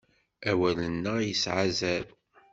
Awal-nneɣ 0.49 1.17
yesɛa 1.23 1.61
azal. 1.67 2.05